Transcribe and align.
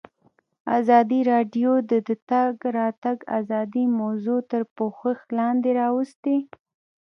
ازادي 0.79 1.19
راډیو 1.31 1.71
د 1.89 1.93
د 2.07 2.09
تګ 2.31 2.55
راتګ 2.77 3.17
ازادي 3.39 3.85
موضوع 4.01 4.39
تر 4.51 4.61
پوښښ 4.77 5.19
لاندې 5.37 5.69
راوستې. 5.81 6.37